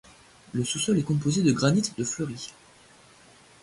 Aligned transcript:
Le 0.53 0.63
sous-sol 0.63 0.97
est 0.97 1.03
composé 1.03 1.43
de 1.43 1.51
granite 1.51 1.95
de 1.95 2.03
Fleurie. 2.03 2.55